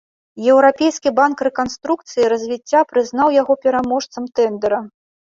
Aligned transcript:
Еўрапейскі 0.51 1.09
банк 1.17 1.41
рэканструкцыі 1.47 2.23
і 2.23 2.29
развіцця 2.33 2.79
прызнаў 2.93 3.27
яго 3.41 3.53
пераможцам 3.67 4.23
тэндэра. 4.41 4.79